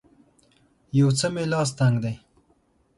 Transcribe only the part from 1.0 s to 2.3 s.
څه مې لاس تنګ دی